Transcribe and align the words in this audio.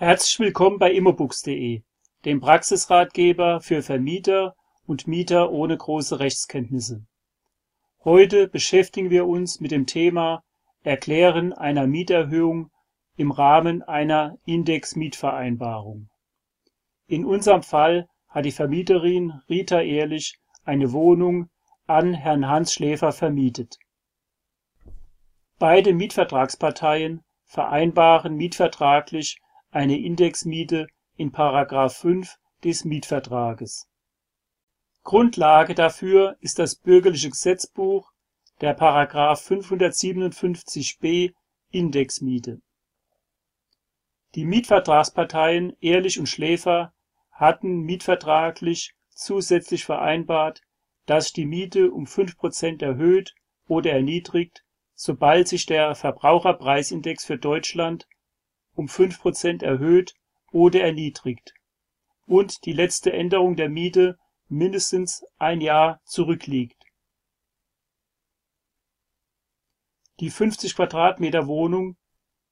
Herzlich 0.00 0.38
willkommen 0.38 0.78
bei 0.78 0.92
immobooks.de, 0.92 1.82
dem 2.24 2.40
Praxisratgeber 2.40 3.60
für 3.60 3.82
Vermieter 3.82 4.54
und 4.86 5.08
Mieter 5.08 5.50
ohne 5.50 5.76
große 5.76 6.20
Rechtskenntnisse. 6.20 7.04
Heute 8.04 8.46
beschäftigen 8.46 9.10
wir 9.10 9.26
uns 9.26 9.58
mit 9.58 9.72
dem 9.72 9.86
Thema 9.86 10.44
Erklären 10.84 11.52
einer 11.52 11.88
Mieterhöhung 11.88 12.70
im 13.16 13.32
Rahmen 13.32 13.82
einer 13.82 14.38
Index-Mietvereinbarung. 14.44 16.08
In 17.08 17.24
unserem 17.24 17.64
Fall 17.64 18.06
hat 18.28 18.44
die 18.44 18.52
Vermieterin 18.52 19.40
Rita 19.48 19.80
Ehrlich 19.80 20.38
eine 20.62 20.92
Wohnung 20.92 21.50
an 21.88 22.14
Herrn 22.14 22.46
Hans 22.46 22.72
Schläfer 22.72 23.10
vermietet. 23.10 23.78
Beide 25.58 25.92
Mietvertragsparteien 25.92 27.24
vereinbaren 27.46 28.36
mietvertraglich 28.36 29.40
eine 29.70 29.98
Indexmiete 29.98 30.86
in§ 31.16 31.32
5 31.90 32.38
des 32.64 32.84
Mietvertrages. 32.84 33.88
Grundlage 35.02 35.74
dafür 35.74 36.36
ist 36.40 36.58
das 36.58 36.76
Bürgerliche 36.76 37.30
Gesetzbuch, 37.30 38.12
der§ 38.60 38.78
557b 39.10 41.32
Indexmiete. 41.70 42.60
Die 44.34 44.44
Mietvertragsparteien 44.44 45.76
Ehrlich 45.80 46.18
und 46.18 46.28
Schläfer 46.28 46.92
hatten 47.30 47.80
mietvertraglich 47.80 48.94
zusätzlich 49.08 49.84
vereinbart, 49.84 50.62
dass 51.06 51.24
sich 51.24 51.32
die 51.34 51.46
Miete 51.46 51.90
um 51.90 52.04
5% 52.04 52.82
erhöht 52.82 53.34
oder 53.66 53.92
erniedrigt 53.92 54.62
sobald 55.00 55.46
sich 55.46 55.64
der 55.64 55.94
Verbraucherpreisindex 55.94 57.24
für 57.24 57.38
Deutschland 57.38 58.08
um 58.78 58.86
5% 58.86 59.64
erhöht 59.64 60.14
oder 60.52 60.80
erniedrigt 60.80 61.52
und 62.26 62.64
die 62.64 62.72
letzte 62.72 63.12
Änderung 63.12 63.56
der 63.56 63.68
Miete 63.68 64.18
mindestens 64.48 65.24
ein 65.36 65.60
Jahr 65.60 66.00
zurückliegt. 66.04 66.80
Die 70.20 70.30
50 70.30 70.76
Quadratmeter 70.76 71.48
Wohnung 71.48 71.96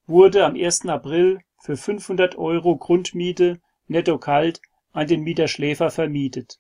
wurde 0.07 0.45
am 0.45 0.57
1. 0.57 0.87
April 0.87 1.41
für 1.63 1.77
500 1.77 2.37
Euro 2.37 2.77
Grundmiete 2.77 3.61
netto 3.87 4.19
kalt 4.19 4.61
an 4.93 5.07
den 5.07 5.23
Mieter 5.23 5.47
Schläfer 5.47 5.91
vermietet. 5.91 6.59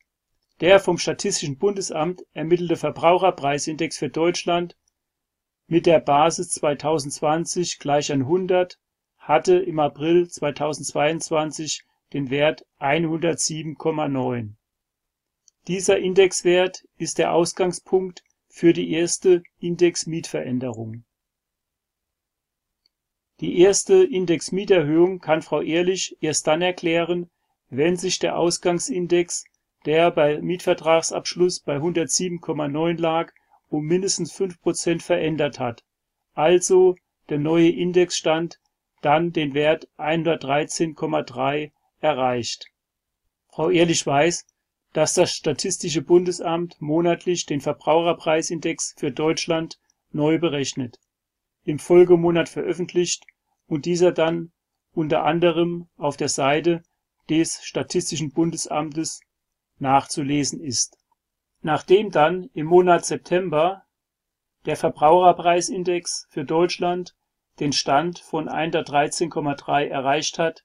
Der 0.60 0.78
vom 0.78 0.98
Statistischen 0.98 1.58
Bundesamt 1.58 2.22
ermittelte 2.32 2.76
Verbraucherpreisindex 2.76 3.98
für 3.98 4.10
Deutschland 4.10 4.76
mit 5.66 5.86
der 5.86 6.00
Basis 6.00 6.50
2020 6.50 7.78
gleich 7.78 8.12
100 8.12 8.78
hatte 9.26 9.56
im 9.58 9.80
April 9.80 10.28
2022 10.28 11.82
den 12.12 12.30
Wert 12.30 12.64
107,9. 12.78 14.50
Dieser 15.66 15.98
Indexwert 15.98 16.86
ist 16.96 17.18
der 17.18 17.32
Ausgangspunkt 17.32 18.22
für 18.48 18.72
die 18.72 18.92
erste 18.92 19.42
Indexmietveränderung. 19.58 21.02
Die 23.40 23.58
erste 23.58 24.04
Indexmieterhöhung 24.04 25.18
kann 25.18 25.42
Frau 25.42 25.60
Ehrlich 25.60 26.16
erst 26.20 26.46
dann 26.46 26.62
erklären, 26.62 27.28
wenn 27.68 27.96
sich 27.96 28.20
der 28.20 28.38
Ausgangsindex, 28.38 29.44
der 29.86 30.12
bei 30.12 30.40
Mietvertragsabschluss 30.40 31.60
bei 31.60 31.78
107,9 31.78 33.00
lag 33.00 33.32
um 33.68 33.84
mindestens 33.84 34.32
5% 34.32 35.02
verändert 35.02 35.58
hat, 35.58 35.82
also 36.34 36.94
der 37.28 37.40
neue 37.40 37.70
Indexstand 37.70 38.60
dann 39.02 39.32
den 39.32 39.54
Wert 39.54 39.88
113,3 39.98 41.72
erreicht. 42.00 42.66
Frau 43.48 43.70
Ehrlich 43.70 44.06
weiß, 44.06 44.46
dass 44.92 45.14
das 45.14 45.32
Statistische 45.32 46.02
Bundesamt 46.02 46.80
monatlich 46.80 47.46
den 47.46 47.60
Verbraucherpreisindex 47.60 48.94
für 48.96 49.10
Deutschland 49.10 49.78
neu 50.10 50.38
berechnet, 50.38 50.98
im 51.64 51.78
Folgemonat 51.78 52.48
veröffentlicht 52.48 53.24
und 53.66 53.84
dieser 53.84 54.12
dann 54.12 54.52
unter 54.92 55.24
anderem 55.24 55.88
auf 55.96 56.16
der 56.16 56.28
Seite 56.28 56.82
des 57.28 57.62
Statistischen 57.64 58.32
Bundesamtes 58.32 59.20
nachzulesen 59.78 60.60
ist 60.60 60.96
Nachdem 61.66 62.12
dann 62.12 62.48
im 62.54 62.66
Monat 62.66 63.04
September 63.04 63.82
der 64.66 64.76
Verbraucherpreisindex 64.76 66.28
für 66.30 66.44
Deutschland 66.44 67.16
den 67.60 67.72
Stand 67.72 68.18
von 68.18 68.48
113,3 68.48 69.86
erreicht 69.86 70.38
hat, 70.38 70.64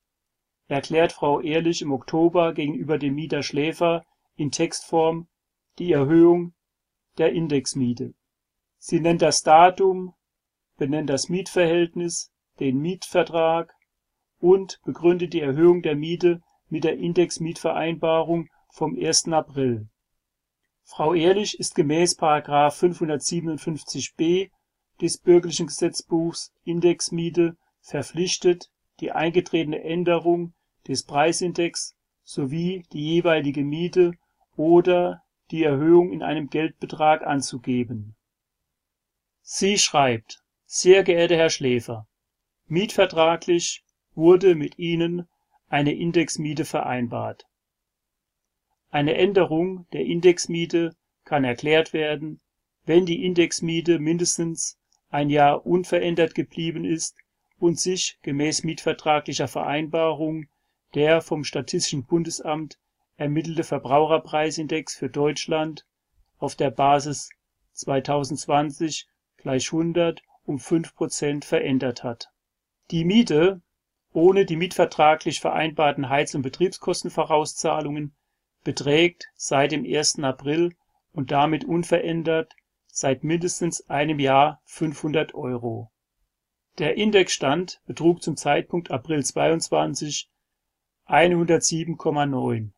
erklärt 0.68 1.12
Frau 1.12 1.42
Ehrlich 1.42 1.82
im 1.82 1.92
Oktober 1.92 2.54
gegenüber 2.54 2.98
dem 2.98 3.16
Mieter 3.16 3.44
Schläfer 3.44 4.04
in 4.36 4.52
Textform 4.52 5.28
die 5.80 5.92
Erhöhung 5.92 6.54
der 7.18 7.34
Indexmiete. 7.34 8.14
Sie 8.78 9.00
nennt 9.00 9.22
das 9.22 9.44
Datum, 9.44 10.14
benennt 10.78 11.10
das 11.10 11.30
Mietverhältnis, 11.30 12.32
den 12.60 12.80
Mietvertrag 12.80 13.74
und 14.40 14.80
begründet 14.84 15.34
die 15.34 15.42
Erhöhung 15.42 15.82
der 15.82 15.96
Miete 15.96 16.42
mit 16.68 16.84
der 16.84 16.98
Indexmietvereinbarung 16.98 18.50
vom 18.70 18.98
1. 18.98 19.28
April 19.30 19.88
Frau 20.84 21.14
Ehrlich 21.14 21.60
ist 21.60 21.76
gemäß§ 21.76 22.18
557b 22.46 24.50
des 25.02 25.18
Bürgerlichen 25.18 25.68
Gesetzbuchs 25.68 26.54
Indexmiete 26.64 27.58
verpflichtet, 27.82 28.70
die 29.00 29.12
eingetretene 29.12 29.84
Änderung 29.84 30.54
des 30.88 31.04
Preisindex 31.04 31.96
sowie 32.24 32.84
die 32.94 33.04
jeweilige 33.04 33.64
Miete 33.64 34.14
oder 34.56 35.24
die 35.50 35.64
Erhöhung 35.64 36.12
in 36.12 36.22
einem 36.22 36.50
Geldbetrag 36.50 37.24
anzugeben. 37.24 38.16
Sie 39.42 39.78
schreibt: 39.78 40.44
Sehr 40.66 41.04
geehrter 41.04 41.36
Herr 41.36 41.50
Schläfer, 41.50 42.08
mietvertraglich 42.68 43.84
wurde 44.14 44.56
mit 44.56 44.78
Ihnen 44.78 45.28
eine 45.68 45.94
Indexmiete 45.94 46.64
vereinbart 46.66 47.48
eine 48.92 49.16
Änderung 49.16 49.88
der 49.94 50.06
Indexmiete 50.06 50.96
kann 51.24 51.46
erklärt 51.46 51.94
werden, 51.94 52.42
wenn 52.84 53.06
die 53.06 53.24
Indexmiete 53.24 54.00
mindestens 54.00 54.78
ein 55.12 55.30
Jahr 55.30 55.66
unverändert 55.66 56.34
geblieben 56.34 56.86
ist 56.86 57.16
und 57.60 57.80
sich 57.80 58.18
gemäß 58.24 58.64
mietvertraglicher 58.64 59.48
Vereinbarung 59.48 60.48
der 60.96 61.22
vom 61.22 61.44
Statistischen 61.44 62.06
Bundesamt 62.06 62.80
ermittelte 63.18 63.64
Verbraucherpreisindex 63.64 64.96
für 64.96 65.10
Deutschland 65.10 65.86
auf 66.40 66.56
der 66.56 66.72
Basis 66.72 67.30
2020 67.74 69.08
gleich 69.38 69.72
100 69.72 70.22
um 70.46 70.58
5% 70.58 71.46
verändert 71.46 72.04
hat. 72.04 72.30
Die 72.90 73.06
Miete 73.06 73.62
ohne 74.14 74.46
die 74.46 74.58
mietvertraglich 74.58 75.40
vereinbarten 75.40 76.10
Heiz 76.10 76.36
und 76.36 76.42
Betriebskostenvorauszahlungen 76.42 78.14
beträgt 78.64 79.30
seit 79.36 79.72
dem 79.72 79.86
1. 79.86 80.20
April 80.20 80.76
und 81.14 81.32
damit 81.32 81.64
unverändert 81.64 82.54
seit 82.92 83.24
mindestens 83.24 83.90
einem 83.90 84.20
Jahr 84.20 84.62
500 84.66 85.34
Euro. 85.34 85.92
Der 86.78 86.98
Indexstand 86.98 87.82
betrug 87.86 88.22
zum 88.22 88.38
Zeitpunkt 88.38 88.92
April 88.92 89.24
22 89.24 90.30
107,9. 91.08 92.72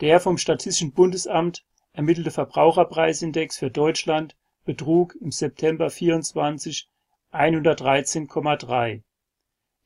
Der 0.00 0.20
vom 0.20 0.38
Statistischen 0.38 0.92
Bundesamt 0.92 1.64
ermittelte 1.92 2.30
Verbraucherpreisindex 2.30 3.58
für 3.58 3.70
Deutschland 3.70 4.36
betrug 4.64 5.16
im 5.20 5.30
September 5.30 5.90
24 5.90 6.88
113,3. 7.32 9.02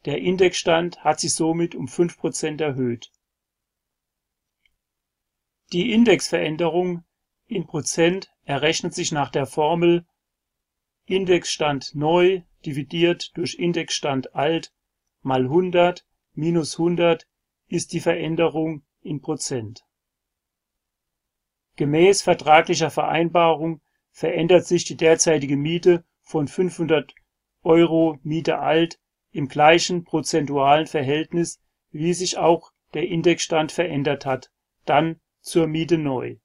Der 0.04 0.19
Indexstand 0.19 1.04
hat 1.04 1.20
sich 1.20 1.34
somit 1.34 1.74
um 1.74 1.86
5% 1.86 2.62
erhöht 2.62 3.10
die 5.72 5.92
Indexveränderung 5.92 7.03
in 7.54 7.66
Prozent 7.66 8.33
errechnet 8.45 8.95
sich 8.95 9.13
nach 9.13 9.31
der 9.31 9.47
Formel 9.47 10.07
Indexstand 11.04 11.95
neu 11.95 12.43
dividiert 12.65 13.37
durch 13.37 13.57
Indexstand 13.57 14.34
alt 14.34 14.72
mal 15.21 15.43
100 15.43 16.07
minus 16.33 16.78
100 16.78 17.27
ist 17.69 17.93
die 17.93 18.01
Veränderung 18.01 18.84
in 19.03 19.21
Prozent. 19.21 19.84
Gemäß 21.77 22.22
vertraglicher 22.22 22.91
Vereinbarung 22.91 23.81
verändert 24.10 24.66
sich 24.66 24.84
die 24.84 24.97
derzeitige 24.97 25.57
Miete 25.57 26.04
von 26.22 26.49
500 26.49 27.15
Euro 27.63 28.19
Miete 28.22 28.59
alt 28.59 28.99
im 29.31 29.49
gleichen 29.49 30.04
prozentualen 30.04 30.87
Verhältnis, 30.87 31.60
wie 31.91 32.13
sich 32.15 32.39
auch 32.39 32.72
der 32.95 33.09
Indexstand 33.09 33.72
verändert 33.72 34.27
hat, 34.27 34.51
dann 34.84 35.21
zur 35.41 35.66
Miete 35.66 35.99
neu. 35.99 36.37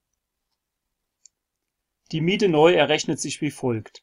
Die 2.14 2.22
Miete 2.22 2.48
neu 2.48 2.74
errechnet 2.74 3.20
sich 3.20 3.42
wie 3.42 3.52
folgt: 3.52 4.02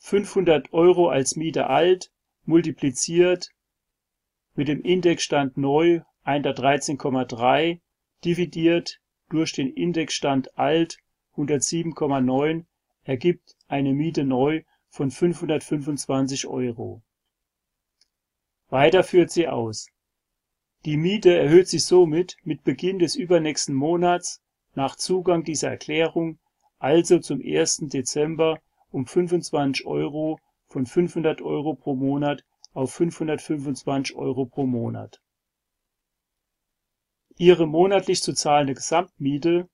500 0.00 0.72
Euro 0.74 1.08
als 1.08 1.34
Miete 1.34 1.68
alt 1.68 2.12
multipliziert 2.44 3.50
mit 4.54 4.68
dem 4.68 4.82
Indexstand 4.82 5.56
neu 5.56 6.02
113,3 6.26 7.80
dividiert 8.22 9.00
durch 9.30 9.52
den 9.52 9.72
Indexstand 9.72 10.58
alt 10.58 10.98
107,9 11.36 12.66
ergibt 13.04 13.56
eine 13.68 13.94
Miete 13.94 14.24
neu 14.24 14.62
von 14.90 15.10
525 15.10 16.46
Euro. 16.48 17.02
Weiter 18.68 19.04
führt 19.04 19.30
sie 19.30 19.48
aus. 19.48 19.88
Die 20.84 20.98
Miete 20.98 21.34
erhöht 21.34 21.68
sich 21.68 21.84
somit 21.84 22.36
mit 22.42 22.62
Beginn 22.64 22.98
des 22.98 23.16
übernächsten 23.16 23.74
Monats 23.74 24.42
nach 24.74 24.96
Zugang 24.96 25.44
dieser 25.44 25.70
Erklärung, 25.70 26.38
also 26.78 27.18
zum 27.18 27.40
1. 27.44 27.88
Dezember 27.88 28.60
um 28.90 29.06
25 29.06 29.86
Euro 29.86 30.38
von 30.68 30.86
500 30.86 31.42
Euro 31.42 31.74
pro 31.74 31.94
Monat 31.94 32.44
auf 32.72 32.92
525 32.92 34.16
Euro 34.16 34.46
pro 34.46 34.66
Monat. 34.66 35.20
Ihre 37.36 37.66
monatlich 37.66 38.22
zu 38.22 38.32
zahlende 38.32 38.74
Gesamtmiete 38.74 39.68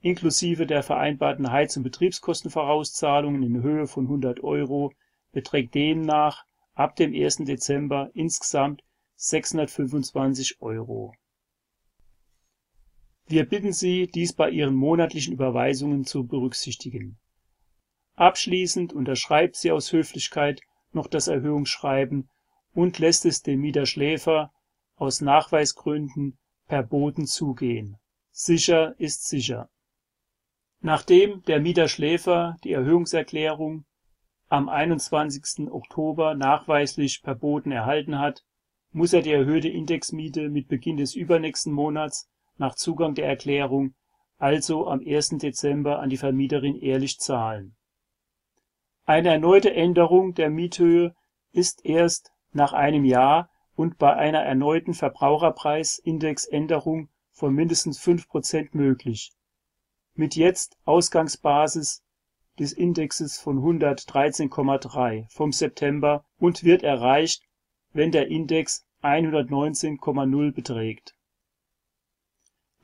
inklusive 0.00 0.66
der 0.66 0.82
vereinbarten 0.82 1.50
Heiz- 1.50 1.76
und 1.76 1.82
Betriebskostenvorauszahlungen 1.82 3.42
in 3.42 3.62
Höhe 3.62 3.86
von 3.86 4.04
100 4.04 4.42
Euro 4.44 4.92
beträgt 5.32 5.74
demnach 5.74 6.44
ab 6.74 6.96
dem 6.96 7.12
1. 7.14 7.38
Dezember 7.38 8.10
insgesamt 8.14 8.82
625 9.16 10.60
Euro. 10.60 11.14
Wir 13.28 13.44
bitten 13.44 13.72
Sie, 13.72 14.06
dies 14.06 14.32
bei 14.32 14.50
Ihren 14.50 14.74
monatlichen 14.76 15.34
Überweisungen 15.34 16.04
zu 16.04 16.26
berücksichtigen. 16.26 17.18
Abschließend 18.14 18.92
unterschreibt 18.92 19.56
sie 19.56 19.72
aus 19.72 19.92
Höflichkeit 19.92 20.62
noch 20.92 21.08
das 21.08 21.26
Erhöhungsschreiben 21.26 22.30
und 22.72 22.98
lässt 22.98 23.26
es 23.26 23.42
dem 23.42 23.60
Mieter 23.60 23.84
Schläfer 23.84 24.52
aus 24.94 25.20
Nachweisgründen 25.20 26.38
per 26.68 26.82
Boten 26.82 27.26
zugehen. 27.26 27.98
Sicher 28.30 28.94
ist 28.98 29.26
sicher. 29.26 29.68
Nachdem 30.80 31.42
der 31.42 31.60
Mieter 31.60 31.88
Schläfer 31.88 32.56
die 32.62 32.72
Erhöhungserklärung 32.72 33.84
am 34.48 34.68
21. 34.68 35.68
Oktober 35.70 36.34
nachweislich 36.34 37.22
per 37.22 37.34
Boten 37.34 37.72
erhalten 37.72 38.18
hat, 38.18 38.44
muss 38.92 39.12
er 39.12 39.22
die 39.22 39.32
erhöhte 39.32 39.68
Indexmiete 39.68 40.48
mit 40.48 40.68
Beginn 40.68 40.96
des 40.96 41.14
übernächsten 41.14 41.72
Monats 41.72 42.30
nach 42.58 42.74
Zugang 42.74 43.14
der 43.14 43.26
Erklärung, 43.26 43.94
also 44.38 44.86
am 44.86 45.00
1. 45.00 45.38
Dezember 45.38 46.00
an 46.00 46.10
die 46.10 46.16
Vermieterin 46.16 46.76
ehrlich 46.76 47.18
zahlen. 47.18 47.76
Eine 49.04 49.30
erneute 49.30 49.72
Änderung 49.72 50.34
der 50.34 50.50
Miethöhe 50.50 51.14
ist 51.52 51.84
erst 51.84 52.32
nach 52.52 52.72
einem 52.72 53.04
Jahr 53.04 53.50
und 53.74 53.98
bei 53.98 54.14
einer 54.14 54.40
erneuten 54.40 54.94
Verbraucherpreisindexänderung 54.94 57.08
von 57.30 57.54
mindestens 57.54 57.98
5 57.98 58.28
Prozent 58.28 58.74
möglich. 58.74 59.32
Mit 60.14 60.34
jetzt 60.34 60.76
Ausgangsbasis 60.84 62.02
des 62.58 62.72
Indexes 62.72 63.38
von 63.38 63.58
113,3 63.58 65.26
vom 65.30 65.52
September 65.52 66.24
und 66.38 66.64
wird 66.64 66.82
erreicht, 66.82 67.42
wenn 67.92 68.10
der 68.10 68.28
Index 68.28 68.86
119,0 69.02 70.52
beträgt. 70.52 71.14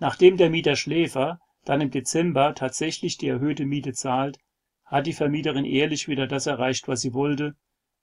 Nachdem 0.03 0.37
der 0.37 0.51
Mieter 0.51 0.75
Schläfer 0.75 1.39
dann 1.65 1.81
im 1.81 1.93
Dezember 1.93 2.57
tatsächlich 2.57 3.19
die 3.19 3.29
erhöhte 3.29 3.65
Miete 3.65 3.93
zahlt, 3.93 4.37
hat 4.85 5.07
die 5.07 5.13
Vermieterin 5.13 5.65
ehrlich 5.65 6.09
wieder 6.09 6.27
das 6.27 6.49
erreicht, 6.49 6.89
was 6.89 7.03
sie 7.03 7.15
wollte, 7.15 7.55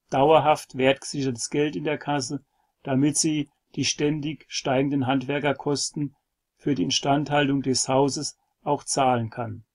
dauerhaft 0.09 0.77
wertgesichertes 0.77 1.49
Geld 1.49 1.75
in 1.75 1.83
der 1.83 1.97
Kasse, 1.97 2.41
damit 2.83 3.17
sie 3.17 3.49
die 3.75 3.83
ständig 3.83 4.45
steigenden 4.47 5.07
Handwerkerkosten 5.07 6.15
für 6.55 6.73
die 6.73 6.83
Instandhaltung 6.83 7.63
des 7.63 7.89
Hauses 7.89 8.37
auch 8.61 8.85
zahlen 8.85 9.29
kann. 9.29 9.65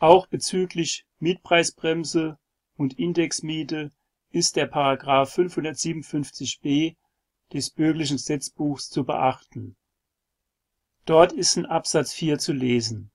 Auch 0.00 0.26
bezüglich 0.26 1.06
Mietpreisbremse 1.20 2.36
und 2.76 2.98
Indexmiete 2.98 3.92
ist 4.30 4.56
der 4.56 4.66
Paragraph 4.66 5.38
557b 5.38 6.96
des 7.52 7.70
Bürgerlichen 7.70 8.16
Gesetzbuchs 8.16 8.90
zu 8.90 9.04
beachten. 9.04 9.76
Dort 11.06 11.32
ist 11.32 11.56
in 11.56 11.66
Absatz 11.66 12.12
4 12.14 12.38
zu 12.38 12.52
lesen. 12.52 13.10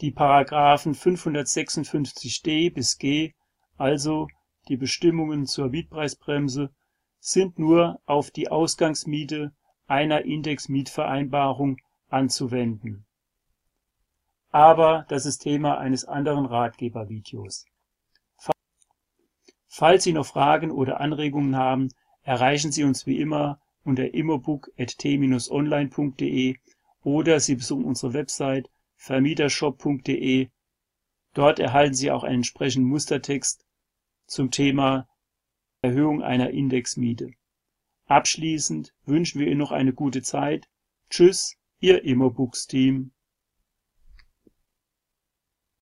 Die 0.00 0.10
Paragraphen 0.10 0.94
556d 0.94 2.72
bis 2.72 2.96
g, 2.96 3.34
also 3.76 4.28
die 4.68 4.78
Bestimmungen 4.78 5.44
zur 5.46 5.68
Mietpreisbremse, 5.68 6.70
sind 7.20 7.58
nur 7.58 8.00
auf 8.06 8.30
die 8.30 8.48
Ausgangsmiete 8.48 9.52
einer 9.86 10.24
Indexmietvereinbarung 10.24 11.76
anzuwenden. 12.08 13.04
Aber 14.50 15.04
das 15.08 15.26
ist 15.26 15.38
Thema 15.38 15.78
eines 15.78 16.04
anderen 16.04 16.46
Ratgebervideos. 16.46 17.66
Falls 19.68 20.04
Sie 20.04 20.12
noch 20.12 20.26
Fragen 20.26 20.70
oder 20.70 21.00
Anregungen 21.00 21.56
haben, 21.56 21.88
erreichen 22.22 22.70
Sie 22.72 22.84
uns 22.84 23.06
wie 23.06 23.20
immer 23.20 23.60
unter 23.84 24.14
immobook.t-online.de 24.14 26.56
oder 27.02 27.40
Sie 27.40 27.56
besuchen 27.56 27.84
unsere 27.84 28.12
Website 28.12 28.70
vermietershop.de. 28.96 30.48
Dort 31.34 31.58
erhalten 31.58 31.94
Sie 31.94 32.10
auch 32.10 32.24
einen 32.24 32.36
entsprechenden 32.36 32.88
Mustertext 32.88 33.64
zum 34.26 34.50
Thema 34.50 35.08
Erhöhung 35.80 36.22
einer 36.22 36.50
Indexmiete. 36.50 37.32
Abschließend 38.06 38.94
wünschen 39.04 39.40
wir 39.40 39.48
Ihnen 39.48 39.58
noch 39.58 39.72
eine 39.72 39.92
gute 39.92 40.22
Zeit. 40.22 40.68
Tschüss, 41.10 41.56
Ihr 41.80 42.04
Immobooks 42.04 42.66
Team. 42.66 43.12